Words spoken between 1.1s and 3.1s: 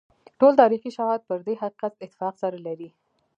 پر دې حقیقت اتفاق سره لري.